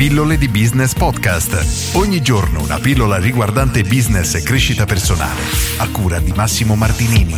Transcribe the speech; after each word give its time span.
Pillole 0.00 0.38
di 0.38 0.48
Business 0.48 0.94
Podcast. 0.94 1.94
Ogni 1.94 2.22
giorno 2.22 2.62
una 2.62 2.78
pillola 2.78 3.18
riguardante 3.18 3.82
business 3.82 4.34
e 4.34 4.42
crescita 4.42 4.86
personale. 4.86 5.42
A 5.76 5.90
cura 5.90 6.18
di 6.20 6.32
Massimo 6.32 6.74
Martinini. 6.74 7.34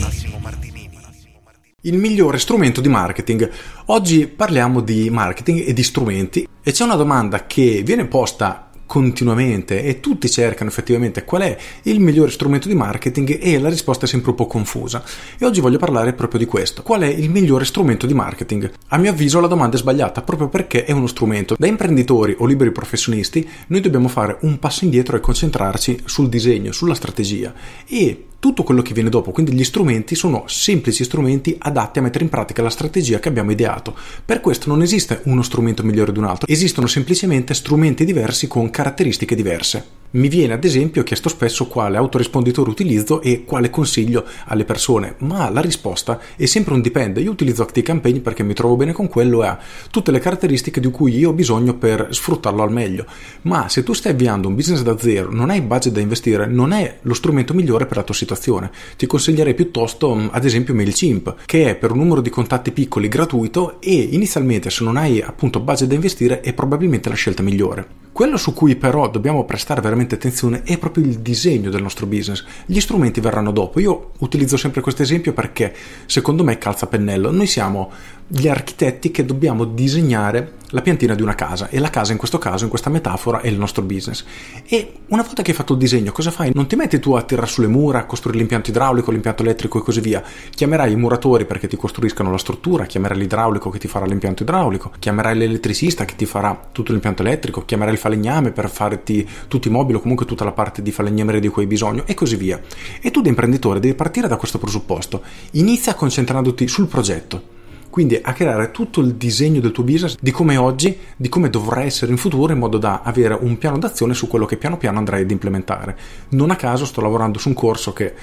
Il 1.81 1.99
migliore 1.99 2.39
strumento 2.39 2.81
di 2.81 2.89
marketing. 2.89 3.51
Oggi 3.87 4.29
parliamo 4.29 4.81
di 4.81 5.11
marketing 5.11 5.67
e 5.67 5.73
di 5.73 5.83
strumenti 5.83 6.47
e 6.63 6.71
c'è 6.71 6.85
una 6.85 6.95
domanda 6.95 7.47
che 7.47 7.83
viene 7.85 8.07
posta 8.07 8.71
continuamente 8.93 9.85
e 9.85 10.01
tutti 10.01 10.29
cercano 10.29 10.69
effettivamente 10.69 11.25
qual 11.25 11.41
è 11.41 11.57
il 11.85 11.99
migliore 11.99 12.31
strumento 12.31 12.69
di 12.69 12.75
marketing 12.75 13.39
e 13.41 13.59
la 13.59 13.71
risposta 13.71 14.05
è 14.05 14.09
sempre 14.09 14.33
un 14.33 14.37
po' 14.37 14.47
confusa. 14.47 15.03
E 15.39 15.47
oggi 15.47 15.63
voglio 15.63 15.79
parlare 15.79 16.13
proprio 16.13 16.39
di 16.39 16.45
questo. 16.45 16.83
Qual 16.83 17.01
è 17.01 17.07
il 17.07 17.31
migliore 17.31 17.65
strumento 17.65 18.05
di 18.05 18.13
marketing? 18.13 18.71
A 18.89 18.99
mio 18.99 19.13
avviso 19.13 19.41
la 19.41 19.47
domanda 19.47 19.77
è 19.77 19.79
sbagliata 19.79 20.21
proprio 20.21 20.49
perché 20.49 20.85
è 20.85 20.93
uno 20.93 21.07
strumento. 21.07 21.57
Da 21.59 21.67
imprenditori 21.67 22.37
o 22.37 22.45
liberi 22.45 22.71
professionisti 22.71 23.49
noi 23.69 23.81
dobbiamo 23.81 24.09
fare 24.09 24.37
un 24.43 24.59
passo 24.59 24.85
indietro 24.85 25.17
e 25.17 25.21
concentrarci 25.21 26.03
sul 26.05 26.29
disegno, 26.29 26.71
sulla 26.73 26.93
strategia 26.93 27.55
e 27.87 28.27
tutto 28.43 28.65
quello 28.65 28.83
che 28.83 28.93
viene 28.93 29.09
dopo, 29.09 29.31
quindi 29.31 29.53
gli 29.53 29.63
strumenti 29.63 30.17
sono 30.17 30.43
semplici 30.49 31.05
strumenti 31.05 31.55
adatti 31.61 32.01
a 32.01 32.03
mettere 32.03 32.25
in 32.25 32.31
pratica 32.31 32.61
la 32.61 32.71
strategia 32.71 33.21
che 33.21 33.29
abbiamo 33.29 33.53
ideato. 33.53 33.95
Per 34.25 34.41
questo 34.41 34.69
non 34.69 34.83
esiste 34.83 35.21
uno 35.27 35.43
strumento 35.43 35.85
migliore 35.85 36.11
di 36.11 36.19
un 36.19 36.25
altro, 36.25 36.49
esistono 36.49 36.89
semplicemente 36.89 37.55
strumenti 37.55 38.05
diversi 38.05 38.49
con 38.49 38.69
caratteristiche 38.69 39.37
diverse. 39.37 40.02
Mi 40.15 40.29
viene 40.29 40.53
ad 40.53 40.65
esempio 40.65 41.05
chiesto 41.05 41.31
spesso 41.31 41.69
quale 41.69 41.97
autorisponditore 41.97 42.69
utilizzo 42.69 43.23
e 43.23 43.45
quale 43.47 43.71
consiglio 43.71 44.27
alle 44.45 44.67
persone, 44.67 45.15
ma 45.21 45.49
la 45.49 45.63
risposta 45.63 46.21
è 46.37 46.45
sempre 46.45 46.75
un 46.75 46.83
dipende. 46.83 47.23
Io 47.23 47.31
utilizzo 47.31 47.63
ActiveCampaign 47.63 48.21
perché 48.21 48.43
mi 48.43 48.53
trovo 48.53 48.77
bene 48.77 48.93
con 48.93 49.09
quello 49.09 49.43
e 49.43 49.47
ha 49.47 49.59
tutte 49.91 50.11
le 50.11 50.19
caratteristiche 50.19 50.81
di 50.81 50.91
cui 50.91 51.17
io 51.17 51.31
ho 51.31 51.33
bisogno 51.33 51.79
per 51.79 52.09
sfruttarlo 52.11 52.63
al 52.63 52.71
meglio. 52.71 53.07
Ma 53.43 53.71
se 53.71 53.83
tu 53.83 53.95
stai 53.95 54.13
avviando 54.13 54.49
un 54.49 54.55
business 54.55 54.83
da 54.83 54.99
zero, 54.99 55.33
non 55.33 55.49
hai 55.49 55.63
budget 55.63 55.95
da 55.95 56.01
investire, 56.01 56.45
non 56.45 56.73
è 56.73 56.99
lo 57.01 57.15
strumento 57.15 57.55
migliore 57.55 57.87
per 57.87 57.97
la 57.97 58.03
tua 58.03 58.15
situazione. 58.15 58.71
Ti 58.99 59.07
consiglierei 59.07 59.55
piuttosto 59.55 60.15
mm, 60.15 60.27
ad 60.33 60.45
esempio 60.45 60.75
MailChimp, 60.75 61.37
che 61.47 61.71
è 61.71 61.75
per 61.75 61.91
un 61.91 61.97
numero 61.97 62.21
di 62.21 62.29
contatti 62.29 62.71
piccoli 62.73 63.09
gratuito 63.09 63.81
e 63.81 63.95
inizialmente 63.95 64.69
se 64.69 64.85
non 64.85 64.99
hai 64.99 65.23
appunto 65.23 65.61
budget 65.61 65.89
da 65.89 65.95
investire 65.95 66.43
è 66.43 66.53
probabilmente 66.53 67.09
la 67.09 67.15
scelta 67.15 67.43
migliore. 67.43 68.03
Quello 68.13 68.37
su 68.37 68.53
cui 68.53 68.77
però 68.77 69.09
dobbiamo 69.09 69.47
prestare 69.47 69.81
veramente 69.81 70.17
attenzione 70.17 70.65
è 70.65 70.77
proprio 70.77 71.03
il 71.03 71.21
disegno 71.21 71.71
del 71.71 71.81
nostro 71.81 72.05
business. 72.05 72.45
Gli 72.67 72.79
strumenti 72.79 73.21
verranno 73.21 73.53
dopo. 73.53 73.81
Io 73.81 74.11
utilizzo 74.19 74.59
sempre 74.59 74.83
questo 74.83 75.01
esempio 75.01 75.33
perché 75.33 75.75
secondo 76.05 76.45
me 76.45 76.59
calza 76.59 76.87
pennello. 76.87 77.31
Noi 77.31 77.47
siamo 77.47 77.91
gli 78.27 78.49
architetti 78.49 79.11
che 79.11 79.25
dobbiamo 79.25 79.65
disegnare 79.65 80.61
la 80.73 80.81
piantina 80.81 81.15
di 81.15 81.21
una 81.21 81.35
casa 81.35 81.69
e 81.69 81.79
la 81.79 81.91
casa 81.91 82.13
in 82.13 82.19
questo 82.19 82.39
caso, 82.39 82.65
in 82.65 82.71
questa 82.71 82.89
metafora, 82.89 83.41
è 83.41 83.49
il 83.49 83.59
nostro 83.59 83.83
business. 83.83 84.25
E 84.67 85.01
una 85.09 85.23
volta 85.23 85.43
che 85.43 85.51
hai 85.51 85.57
fatto 85.57 85.75
il 85.75 85.79
disegno, 85.79 86.13
cosa 86.13 86.31
fai? 86.31 86.51
Non 86.55 86.67
ti 86.67 86.77
metti 86.77 86.99
tu 86.99 87.13
a 87.13 87.23
tirare 87.23 87.47
sulle 87.47 87.67
mura, 87.67 87.99
a 87.99 88.05
costruire 88.07 88.39
l'impianto 88.39 88.71
idraulico, 88.71 89.11
l'impianto 89.11 89.43
elettrico 89.43 89.79
e 89.79 89.83
così 89.83 90.01
via. 90.01 90.23
Chiamerai 90.51 90.93
i 90.93 90.97
muratori 90.97 91.45
perché 91.45 91.69
ti 91.69 91.77
costruiscano 91.77 92.31
la 92.31 92.39
struttura, 92.39 92.87
chiamerai 92.87 93.19
l'idraulico 93.19 93.69
che 93.69 93.79
ti 93.79 93.87
farà 93.87 94.07
l'impianto 94.07 94.45
idraulico, 94.45 94.93
chiamerai 94.99 95.37
l'elettricista 95.37 96.07
che 96.07 96.17
ti 96.17 96.25
farà 96.25 96.69
tutto 96.73 96.93
l'impianto 96.93 97.21
elettrico, 97.21 97.67
chiamerai 97.67 97.93
il 97.93 98.01
falegname 98.03 98.51
per 98.51 98.69
farti 98.69 99.29
tutti 99.47 99.69
i 99.69 99.71
mobili 99.71 99.99
o 99.99 100.01
comunque 100.01 100.27
tutta 100.27 100.43
la 100.43 100.51
parte 100.51 100.83
di 100.83 100.91
falegnameria 100.91 101.41
di 101.41 101.47
cui 101.47 101.63
hai 101.63 101.69
bisogno 101.69 102.03
e 102.05 102.15
così 102.15 102.35
via. 102.35 102.61
E 103.01 103.13
tu 103.13 103.23
da 103.23 103.29
imprenditore 103.29 103.79
devi 103.79 103.95
partire 103.95 104.27
da 104.27 104.37
questo 104.37 104.59
presupposto. 104.59 105.23
Inizia 105.53 105.95
concentrandoti 105.95 106.67
sul 106.67 106.89
progetto 106.89 107.61
quindi 107.93 108.19
a 108.23 108.33
creare 108.33 108.71
tutto 108.71 109.03
il 109.03 109.17
disegno 109.17 109.61
del 109.61 109.71
tuo 109.71 109.85
business 109.85 110.17
di 110.19 110.31
come 110.31 110.55
è 110.55 110.59
oggi, 110.59 110.99
di 111.15 111.29
come 111.29 111.51
dovrà 111.51 111.83
essere 111.83 112.11
in 112.11 112.17
futuro 112.17 112.51
in 112.51 112.59
modo 112.59 112.79
da 112.79 113.03
avere 113.05 113.37
un 113.39 113.59
piano 113.59 113.77
d'azione 113.77 114.15
su 114.15 114.29
quello 114.29 114.47
che 114.47 114.57
piano 114.57 114.79
piano 114.79 114.97
andrai 114.97 115.21
ad 115.21 115.31
implementare. 115.31 115.99
Non 116.31 116.51
a 116.51 116.57
caso 116.57 116.87
sto 116.87 117.03
lavorando 117.03 117.39
su 117.39 117.49
un 117.49 117.55
corso 117.55 117.93
che 117.93 118.15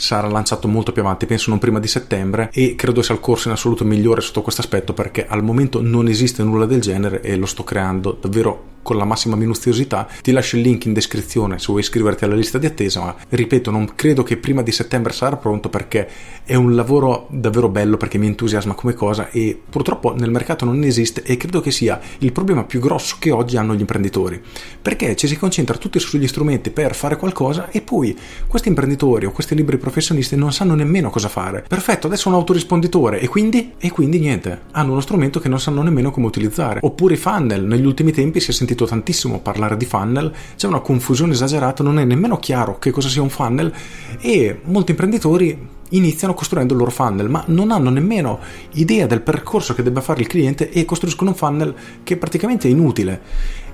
sarà 0.00 0.28
lanciato 0.28 0.66
molto 0.66 0.92
più 0.92 1.02
avanti, 1.02 1.26
penso 1.26 1.50
non 1.50 1.58
prima 1.58 1.78
di 1.78 1.86
settembre 1.86 2.48
e 2.52 2.74
credo 2.74 3.02
sia 3.02 3.14
il 3.14 3.20
corso 3.20 3.48
in 3.48 3.54
assoluto 3.54 3.84
migliore 3.84 4.22
sotto 4.22 4.40
questo 4.40 4.62
aspetto 4.62 4.94
perché 4.94 5.26
al 5.26 5.44
momento 5.44 5.82
non 5.82 6.08
esiste 6.08 6.42
nulla 6.42 6.64
del 6.64 6.80
genere 6.80 7.20
e 7.20 7.36
lo 7.36 7.46
sto 7.46 7.64
creando 7.64 8.16
davvero 8.18 8.68
con 8.82 8.96
la 8.96 9.04
massima 9.04 9.36
minuziosità. 9.36 10.08
Ti 10.22 10.32
lascio 10.32 10.56
il 10.56 10.62
link 10.62 10.86
in 10.86 10.94
descrizione 10.94 11.58
se 11.58 11.66
vuoi 11.68 11.80
iscriverti 11.80 12.24
alla 12.24 12.34
lista 12.34 12.56
di 12.56 12.64
attesa, 12.64 13.00
ma 13.00 13.14
ripeto, 13.28 13.70
non 13.70 13.94
credo 13.94 14.22
che 14.22 14.38
prima 14.38 14.62
di 14.62 14.72
settembre 14.72 15.12
sarà 15.12 15.36
pronto 15.36 15.68
perché 15.68 16.08
è 16.44 16.54
un 16.54 16.74
lavoro 16.74 17.26
davvero 17.30 17.68
bello 17.68 17.98
perché 17.98 18.16
mi 18.16 18.26
entusiasma 18.26 18.72
come 18.72 18.94
cosa 18.94 19.28
e 19.28 19.60
purtroppo 19.68 20.14
nel 20.16 20.30
mercato 20.30 20.64
non 20.64 20.82
esiste 20.82 21.22
e 21.22 21.36
credo 21.36 21.60
che 21.60 21.70
sia 21.70 22.00
il 22.20 22.32
problema 22.32 22.64
più 22.64 22.80
grosso 22.80 23.16
che 23.18 23.30
oggi 23.30 23.58
hanno 23.58 23.74
gli 23.74 23.80
imprenditori. 23.80 24.40
Perché 24.80 25.14
ci 25.14 25.28
si 25.28 25.36
concentra 25.36 25.76
tutti 25.76 25.98
sugli 25.98 26.26
strumenti 26.26 26.70
per 26.70 26.94
fare 26.94 27.16
qualcosa 27.16 27.68
e 27.68 27.82
poi 27.82 28.18
questi 28.46 28.68
imprenditori 28.68 29.26
o 29.26 29.30
questi 29.30 29.54
libri 29.54 29.76
professionisti 29.76 29.89
non 30.36 30.52
sanno 30.52 30.74
nemmeno 30.74 31.10
cosa 31.10 31.28
fare. 31.28 31.64
Perfetto, 31.66 32.06
adesso 32.06 32.28
un 32.28 32.34
autorisponditore 32.34 33.20
e 33.20 33.28
quindi? 33.28 33.72
E 33.78 33.90
quindi 33.90 34.18
niente, 34.18 34.62
hanno 34.72 34.92
uno 34.92 35.00
strumento 35.00 35.40
che 35.40 35.48
non 35.48 35.60
sanno 35.60 35.82
nemmeno 35.82 36.10
come 36.10 36.26
utilizzare. 36.26 36.80
Oppure 36.82 37.14
i 37.14 37.16
funnel, 37.18 37.64
negli 37.64 37.86
ultimi 37.86 38.12
tempi 38.12 38.40
si 38.40 38.50
è 38.50 38.54
sentito 38.54 38.86
tantissimo 38.86 39.40
parlare 39.40 39.76
di 39.76 39.84
funnel, 39.84 40.32
c'è 40.56 40.66
una 40.66 40.80
confusione 40.80 41.32
esagerata, 41.32 41.82
non 41.82 41.98
è 41.98 42.04
nemmeno 42.04 42.38
chiaro 42.38 42.78
che 42.78 42.90
cosa 42.90 43.08
sia 43.08 43.22
un 43.22 43.30
funnel 43.30 43.72
e 44.20 44.60
molti 44.64 44.90
imprenditori 44.92 45.78
iniziano 45.90 46.34
costruendo 46.34 46.72
il 46.74 46.78
loro 46.78 46.90
funnel, 46.90 47.28
ma 47.28 47.42
non 47.46 47.70
hanno 47.70 47.90
nemmeno 47.90 48.38
idea 48.74 49.06
del 49.06 49.22
percorso 49.22 49.74
che 49.74 49.82
debba 49.82 50.00
fare 50.00 50.20
il 50.20 50.26
cliente 50.26 50.70
e 50.70 50.84
costruiscono 50.84 51.30
un 51.30 51.36
funnel 51.36 51.74
che 52.02 52.16
praticamente 52.16 52.68
è 52.68 52.70
inutile. 52.70 53.20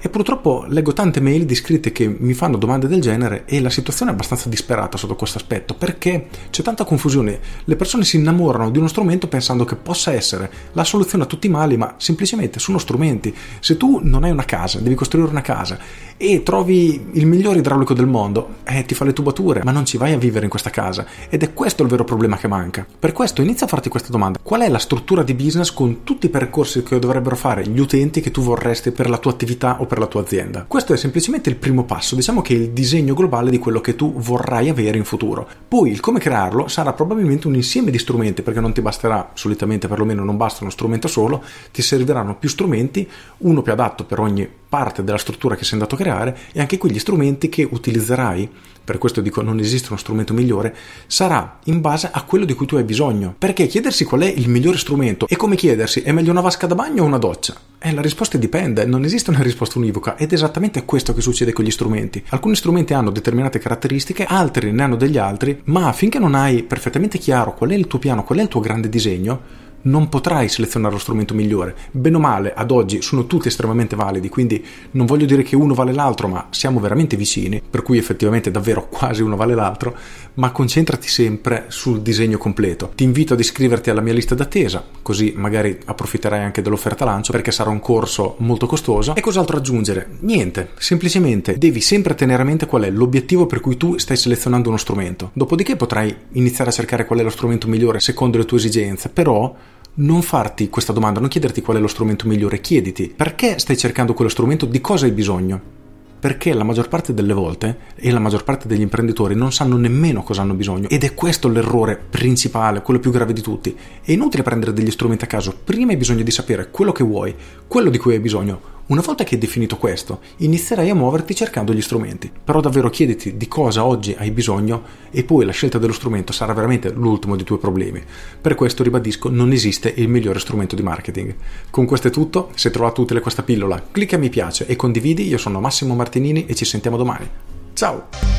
E 0.01 0.09
purtroppo 0.09 0.65
leggo 0.69 0.93
tante 0.93 1.21
mail 1.21 1.45
di 1.45 1.53
iscritti 1.53 1.93
che 1.93 2.07
mi 2.07 2.35
fanno 2.35 2.57
domande 2.57 2.87
del 2.87 3.01
genere 3.01 3.45
e 3.47 3.61
la 3.61 3.71
situazione 3.71 4.11
è 4.11 4.15
abbastanza 4.15 4.49
disperata 4.49 4.97
sotto 4.97 5.17
questo 5.17 5.39
aspetto 5.39 5.75
perché 5.75 6.29
c'è 6.51 6.63
tanta 6.63 6.85
confusione. 6.85 7.39
Le 7.65 7.77
persone 7.77 8.05
si 8.05 8.17
innamorano 8.17 8.71
di 8.71 8.79
uno 8.79 8.89
strumento 8.89 9.29
pensando 9.29 9.65
che 9.65 9.77
possa 9.77 10.13
essere 10.13 10.51
la 10.73 10.85
soluzione 10.85 11.25
a 11.25 11.27
tutti 11.27 11.47
i 11.47 11.51
mali, 11.51 11.77
ma 11.77 11.95
semplicemente 11.97 12.59
sono 12.59 12.79
strumenti. 12.79 13.35
Se 13.61 13.77
tu 13.77 14.01
non 14.03 14.25
hai 14.25 14.31
una 14.31 14.45
casa, 14.45 14.79
devi 14.79 14.95
costruire 14.95 15.31
una 15.31 15.41
casa 15.41 15.79
e 16.19 16.43
trovi 16.43 17.09
il 17.13 17.27
migliore 17.27 17.59
idraulico 17.59 17.93
del 17.93 18.07
mondo, 18.07 18.57
eh, 18.65 18.85
ti 18.85 18.95
fa 18.95 19.05
le 19.05 19.13
tubature, 19.13 19.63
ma 19.65 19.71
non 19.71 19.85
ci 19.85 19.97
vai 19.97 20.13
a 20.13 20.19
vivere 20.19 20.45
in 20.45 20.51
questa 20.51 20.71
casa. 20.71 21.07
Ed 21.29 21.43
è 21.43 21.53
questo 21.53 21.83
il 21.83 21.89
vero 21.89 22.05
problema 22.05 22.37
che 22.37 22.49
manca. 22.49 22.87
Per 22.99 23.13
questo 23.13 23.43
inizia 23.43 23.67
a 23.67 23.69
farti 23.69 23.89
questa 23.89 24.11
domanda. 24.11 24.39
Qual 24.43 24.61
è 24.61 24.69
la 24.69 24.79
struttura 24.79 25.23
di 25.23 25.35
business 25.35 25.73
con 25.73 26.05
tutti 26.05 26.27
i 26.27 26.31
percorsi 26.31 26.83
che 26.83 26.99
dovrebbero 26.99 27.37
fare 27.37 27.67
gli 27.67 27.79
utenti 27.79 28.21
che 28.21 28.31
tu 28.31 28.43
vorresti 28.43 28.91
per 28.91 29.09
la 29.09 29.19
tua 29.19 29.33
attività 29.33 29.81
o 29.81 29.86
per 29.87 29.99
la 29.99 30.07
tua 30.07 30.21
azienda. 30.21 30.65
Questo 30.67 30.93
è 30.93 30.97
semplicemente 30.97 31.49
il 31.49 31.57
primo 31.57 31.85
passo, 31.85 32.15
diciamo 32.15 32.43
che 32.43 32.55
è 32.55 32.59
il 32.59 32.71
disegno 32.71 33.15
globale 33.15 33.51
di 33.51 33.59
quello 33.59 33.81
che 33.81 33.97
tu 33.97 34.13
vorrai 34.15 34.69
avere 34.69 34.99
in 34.99 35.05
futuro. 35.05 35.49
Poi 35.69 35.91
il 35.91 35.99
come 35.99 36.21
crearlo 36.21 36.69
sarà 36.69 36.93
probabilmente 36.93 37.49
un 37.49 37.57
insieme 37.57 37.91
di 37.91 37.99
strumenti, 37.99 38.43
perché 38.43 38.61
non 38.61 38.73
ti 38.73 38.81
basterà, 38.81 39.31
solitamente 39.35 39.89
perlomeno 39.89 40.23
non 40.23 40.37
basta 40.37 40.63
uno 40.63 40.71
strumento 40.71 41.09
solo, 41.09 41.43
ti 41.73 41.83
serviranno 41.83 42.37
più 42.37 42.49
strumenti, 42.49 43.09
uno 43.39 43.63
più 43.63 43.73
adatto 43.73 44.05
per 44.05 44.21
ogni 44.21 44.49
parte 44.69 45.03
della 45.03 45.19
struttura 45.19 45.57
che 45.57 45.65
sei 45.65 45.75
andato 45.75 45.95
a 45.95 45.99
creare 45.99 46.39
e 46.53 46.61
anche 46.61 46.79
quegli 46.79 46.99
strumenti 46.99 47.49
che 47.49 47.67
utilizzerai, 47.69 48.49
per 48.85 48.99
questo 48.99 49.21
dico 49.21 49.43
non 49.43 49.59
esiste 49.59 49.89
uno 49.89 49.99
strumento 49.99 50.33
migliore, 50.33 50.75
sarà 51.09 51.59
in 51.65 51.81
base 51.81 52.09
a 52.13 52.23
quello 52.23 52.45
di 52.45 52.55
cui 52.55 52.67
tu 52.67 52.77
hai 52.77 52.85
bisogno. 52.85 53.35
Perché 53.37 53.67
chiedersi 53.67 54.05
qual 54.05 54.21
è 54.21 54.27
il 54.27 54.49
migliore 54.49 54.79
strumento 54.79 55.27
è 55.27 55.35
come 55.35 55.57
chiedersi 55.57 56.03
è 56.03 56.13
meglio 56.13 56.31
una 56.31 56.41
vasca 56.41 56.69
da 56.69 56.77
bagno 56.77 57.03
o 57.03 57.07
una 57.07 57.19
doccia? 57.19 57.57
Eh, 57.79 57.93
la 57.93 58.01
risposta 58.01 58.39
dipende, 58.39 58.85
non 58.85 59.05
esiste 59.05 59.31
una 59.31 59.43
risposta 59.43 59.79
univoca 59.79 60.17
ed 60.17 60.31
è 60.31 60.35
esattamente 60.35 60.85
questo 60.85 61.15
che 61.15 61.21
succede 61.21 61.53
con 61.53 61.65
gli 61.65 61.71
strumenti. 61.71 62.23
Alcuni 62.29 62.57
strumenti 62.57 62.95
hanno 62.95 63.11
determinate 63.11 63.59
caratteristiche, 63.59 64.25
altri 64.25 64.73
ne 64.73 64.83
hanno 64.83 64.97
degli 64.97 65.19
altri, 65.19 65.61
ma 65.67 65.93
finché 65.93 66.19
non 66.19 66.35
hai 66.35 66.63
perfettamente 66.63 67.19
chiaro 67.19 67.55
qual 67.55 67.71
è 67.71 67.75
il 67.75 67.87
tuo 67.87 67.99
piano, 67.99 68.25
qual 68.25 68.39
è 68.39 68.43
il 68.43 68.49
tuo 68.49 68.61
grande 68.61 68.89
disegno, 68.89 69.65
non 69.87 70.09
potrai 70.09 70.49
selezionare 70.49 70.95
lo 70.95 71.01
strumento 71.01 71.35
migliore. 71.35 71.75
Bene 71.91 72.17
o 72.17 72.21
male, 72.21 72.55
ad 72.55 72.71
oggi 72.71 73.03
sono 73.03 73.27
tutti 73.27 73.49
estremamente 73.49 73.97
validi, 73.97 74.29
quindi 74.29 74.65
non 74.93 75.07
voglio 75.07 75.27
dire 75.27 75.43
che 75.43 75.57
uno 75.57 75.75
vale 75.75 75.93
l'altro, 75.93 76.29
ma 76.29 76.47
siamo 76.51 76.81
veramente 76.81 77.17
vicini, 77.17 77.63
per 77.69 77.83
cui 77.83 77.99
effettivamente 77.99 78.51
davvero 78.51 78.87
quasi 78.91 79.23
uno 79.23 79.37
vale 79.37 79.55
l'altro, 79.55 79.97
ma 80.35 80.51
concentrati 80.51 81.09
sempre 81.09 81.67
sul 81.69 82.03
disegno 82.03 82.39
completo. 82.39 82.93
Ti 82.95 83.05
invito 83.05 83.35
ad 83.35 83.41
iscriverti 83.41 83.91
alla 83.91 84.01
mia 84.01 84.13
lista 84.13 84.35
d'attesa, 84.35 84.85
così 85.03 85.33
magari 85.37 85.79
approfitterai 85.85 86.43
anche 86.43 86.63
dell'offerta 86.63 87.05
lancio 87.05 87.33
perché 87.33 87.53
sarà 87.53 87.71
un 87.71 87.81
corso 87.81 88.37
molto 88.39 88.67
costoso. 88.67 89.15
E 89.15 89.21
cos'altro 89.21 89.57
aggiungere? 89.57 90.09
Niente, 90.21 90.71
semplicemente 90.79 91.57
devi 91.59 91.81
sempre 91.81 92.15
tenere 92.15 92.43
a 92.43 92.45
mente 92.45 92.67
qual 92.67 92.83
è 92.83 92.91
l'obiettivo 92.91 93.47
per 93.47 93.61
cui 93.61 93.77
tu 93.77 93.99
stai 93.99 94.17
selezionando 94.17 94.69
uno 94.69 94.79
strumento. 94.79 95.31
Dopodiché 95.33 95.77
potrai 95.77 96.15
iniziare 96.33 96.71
a 96.71 96.73
cercare 96.73 97.07
qual 97.07 97.21
è 97.21 97.23
lo 97.23 97.31
strumento 97.31 97.69
migliore 97.69 98.01
secondo 98.01 98.39
le 98.39 98.45
tue 98.45 98.59
esigenze, 98.59 99.09
però 99.09 99.55
non 99.97 100.23
farti 100.23 100.69
questa 100.69 100.93
domanda, 100.93 101.21
non 101.21 101.29
chiederti 101.29 101.63
qual 101.63 101.79
è 101.79 101.81
lo 101.81 101.87
strumento 101.87 102.27
migliore, 102.27 102.61
chiediti 102.61 103.13
perché 103.15 103.59
stai 103.59 103.77
cercando 103.77 104.15
quello 104.15 104.31
strumento, 104.31 104.67
di 104.67 104.81
cosa 104.81 105.07
hai 105.07 105.13
bisogno. 105.13 105.75
Perché 106.19 106.55
la 106.55 106.65
maggior 106.65 106.89
parte 106.89 107.15
delle 107.15 107.35
volte 107.35 107.79
e 107.95 108.11
la 108.11 108.19
maggior 108.19 108.43
parte 108.43 108.67
degli 108.67 108.81
imprenditori 108.81 109.35
non 109.35 109.53
sanno 109.53 109.77
nemmeno 109.77 110.23
cosa 110.23 110.41
hanno 110.41 110.55
bisogno 110.55 110.89
ed 110.89 111.05
è 111.05 111.15
questo 111.15 111.49
l'errore 111.49 111.97
principale, 111.97 112.83
quello 112.83 112.99
più 112.99 113.11
grave 113.13 113.33
di 113.33 113.43
tutti. 113.43 113.77
È 114.03 114.11
inutile 114.11 114.43
prendere 114.43 114.73
degli 114.73 114.91
strumenti 114.91 115.25
a 115.25 115.29
caso, 115.29 115.55
prima 115.63 115.93
hai 115.93 115.99
bisogno 115.99 116.23
di 116.23 116.31
sapere 116.31 116.71
quello 116.71 116.91
che 116.91 117.05
vuoi, 117.05 117.35
quello 117.69 117.91
di 117.91 117.99
cui 117.99 118.15
hai 118.15 118.21
bisogno, 118.21 118.76
Una 118.89 119.01
volta 119.01 119.25
che 119.25 119.35
hai 119.35 119.41
definito 119.41 119.79
questo, 119.79 120.21
inizierai 120.37 120.91
a 120.91 120.95
muoverti 120.95 121.35
cercando 121.35 121.75
gli 121.75 121.83
strumenti. 121.83 122.31
Però 122.45 122.61
davvero 122.61 122.89
chiediti 122.89 123.37
di 123.37 123.49
cosa 123.49 123.85
oggi 123.85 124.15
hai 124.17 124.31
bisogno 124.31 124.85
e 125.11 125.25
poi 125.25 125.45
la 125.45 125.51
scelta 125.51 125.79
dello 125.79 125.93
strumento 125.93 126.33
sarà 126.33 126.53
veramente 126.53 126.93
l'ultimo 126.93 127.35
dei 127.35 127.45
tuoi 127.45 127.59
problemi. 127.59 128.01
Per 128.41 128.55
questo 128.55 128.85
ribadisco, 128.85 129.29
non 129.29 129.51
esiste 129.51 129.93
il 129.97 130.09
migliore 130.09 130.39
strumento 130.39 130.77
di 130.77 130.85
marketing. 130.85 131.35
Con 131.69 131.85
questo 131.85 132.09
è 132.09 132.11
tutto, 132.13 132.51
se 132.55 132.71
trovato 132.71 133.01
utile 133.01 133.19
questa 133.19 133.43
pillola, 133.43 133.89
clicca 133.91 134.19
mi 134.19 134.29
piace 134.29 134.67
e 134.67 134.77
condividi. 134.77 135.27
Io 135.27 135.39
sono 135.39 135.59
Massimo 135.59 135.97
Martinini 135.97 136.47
e 136.47 136.55
ci 136.55 136.65
sentiamo 136.65 136.97
domani. 136.97 137.29
Ciao! 137.75 138.36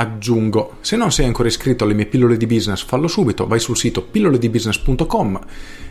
Aggiungo, 0.00 0.78
se 0.80 0.96
non 0.96 1.12
sei 1.12 1.26
ancora 1.26 1.48
iscritto 1.48 1.84
alle 1.84 1.92
mie 1.92 2.06
pillole 2.06 2.38
di 2.38 2.46
business, 2.46 2.82
fallo 2.82 3.06
subito, 3.06 3.46
vai 3.46 3.60
sul 3.60 3.76
sito 3.76 4.02
pilloledibusiness.com 4.02 5.40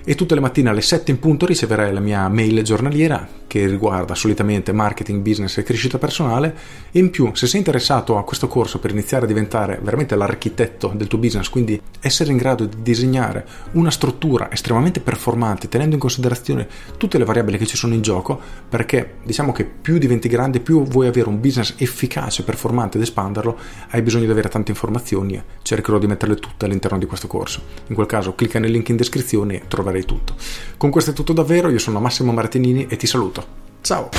e 0.03 0.15
tutte 0.15 0.33
le 0.33 0.41
mattine 0.41 0.69
alle 0.69 0.81
7 0.81 1.11
in 1.11 1.19
punto 1.19 1.45
riceverai 1.45 1.93
la 1.93 1.99
mia 1.99 2.27
mail 2.27 2.63
giornaliera 2.63 3.27
che 3.49 3.65
riguarda 3.65 4.13
solitamente 4.13 4.71
marketing, 4.71 5.21
business 5.21 5.57
e 5.57 5.63
crescita 5.63 5.97
personale 5.97 6.55
in 6.91 7.09
più 7.09 7.31
se 7.33 7.47
sei 7.47 7.59
interessato 7.59 8.15
a 8.15 8.23
questo 8.23 8.47
corso 8.47 8.77
per 8.77 8.91
iniziare 8.91 9.25
a 9.25 9.27
diventare 9.27 9.79
veramente 9.81 10.15
l'architetto 10.15 10.91
del 10.95 11.07
tuo 11.07 11.17
business, 11.17 11.49
quindi 11.49 11.81
essere 11.99 12.29
in 12.29 12.37
grado 12.37 12.65
di 12.65 12.77
disegnare 12.83 13.45
una 13.71 13.89
struttura 13.89 14.51
estremamente 14.51 14.99
performante 14.99 15.67
tenendo 15.67 15.95
in 15.95 15.99
considerazione 15.99 16.67
tutte 16.97 17.17
le 17.17 17.25
variabili 17.25 17.57
che 17.57 17.65
ci 17.65 17.75
sono 17.75 17.95
in 17.95 18.01
gioco, 18.01 18.39
perché 18.69 19.15
diciamo 19.23 19.51
che 19.51 19.65
più 19.65 19.97
diventi 19.97 20.27
grande, 20.27 20.59
più 20.59 20.83
vuoi 20.83 21.07
avere 21.07 21.27
un 21.27 21.41
business 21.41 21.73
efficace, 21.77 22.43
performante 22.43 22.97
ed 22.97 23.03
espanderlo, 23.03 23.57
hai 23.89 24.03
bisogno 24.03 24.25
di 24.25 24.31
avere 24.31 24.49
tante 24.49 24.69
informazioni 24.69 25.41
cercherò 25.61 25.97
di 25.97 26.07
metterle 26.07 26.35
tutte 26.35 26.65
all'interno 26.65 26.97
di 26.97 27.05
questo 27.05 27.27
corso. 27.27 27.61
In 27.87 27.95
quel 27.95 28.07
caso 28.07 28.35
clicca 28.35 28.59
nel 28.59 28.71
link 28.71 28.89
in 28.89 28.95
descrizione 28.95 29.55
e 29.55 29.67
troverai 29.67 30.05
tutto. 30.05 30.35
Con 30.77 30.89
questo 30.89 31.11
è 31.11 31.13
tutto 31.13 31.33
davvero, 31.33 31.69
io 31.69 31.79
sono 31.79 31.99
Massimo 31.99 32.31
Martinini 32.31 32.87
e 32.87 32.95
ti 32.95 33.07
saluto. 33.07 33.38
造。 33.83 34.09